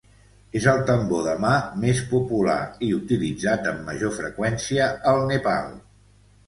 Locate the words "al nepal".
5.15-5.75